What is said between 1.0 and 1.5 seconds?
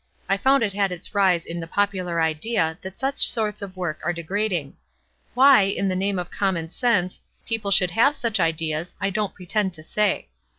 rise